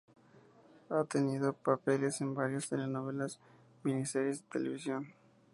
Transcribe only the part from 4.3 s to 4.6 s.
de